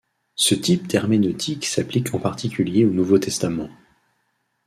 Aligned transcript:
Ce 0.33 0.55
type 0.55 0.87
d'herméneutique 0.87 1.63
s'applique 1.67 2.15
en 2.15 2.19
particulier 2.19 2.85
au 2.85 2.89
Nouveau 2.89 3.19
Testament. 3.19 3.69